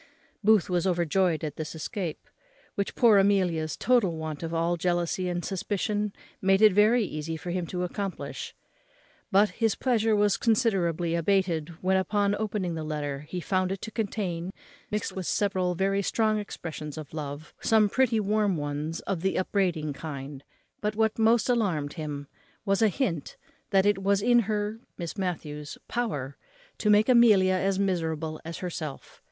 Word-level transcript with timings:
Booth 0.43 0.67
was 0.67 0.87
overjoyed 0.87 1.43
at 1.43 1.57
this 1.57 1.75
escape, 1.75 2.27
which 2.73 2.95
poor 2.95 3.19
Amelia's 3.19 3.77
total 3.77 4.17
want 4.17 4.41
of 4.41 4.51
all 4.51 4.75
jealousy 4.75 5.29
and 5.29 5.45
suspicion 5.45 6.11
made 6.41 6.59
it 6.63 6.73
very 6.73 7.03
easy 7.05 7.37
for 7.37 7.51
him 7.51 7.67
to 7.67 7.83
accomplish; 7.83 8.55
but 9.31 9.49
his 9.49 9.75
pleasure 9.75 10.15
was 10.15 10.37
considerably 10.37 11.13
abated 11.13 11.69
when, 11.83 11.97
upon 11.97 12.33
opening 12.39 12.73
the 12.73 12.83
letter, 12.83 13.19
he 13.29 13.39
found 13.39 13.71
it 13.71 13.79
to 13.83 13.91
contain, 13.91 14.49
mixed 14.89 15.11
with 15.11 15.27
several 15.27 15.75
very 15.75 16.01
strong 16.01 16.39
expressions 16.39 16.97
of 16.97 17.13
love, 17.13 17.53
some 17.61 17.87
pretty 17.87 18.19
warm 18.19 18.57
ones 18.57 19.01
of 19.01 19.21
the 19.21 19.37
upbraiding 19.37 19.93
kind; 19.93 20.43
but 20.81 20.95
what 20.95 21.19
most 21.19 21.47
alarmed 21.47 21.93
him 21.93 22.25
was 22.65 22.81
a 22.81 22.87
hint 22.89 23.37
that 23.69 23.85
it 23.85 24.01
was 24.01 24.23
in 24.23 24.39
her 24.39 24.79
(Miss 24.97 25.15
Matthews's) 25.15 25.77
power 25.87 26.37
to 26.79 26.89
make 26.89 27.07
Amelia 27.07 27.53
as 27.53 27.77
miserable 27.77 28.41
as 28.43 28.57
herself. 28.57 29.19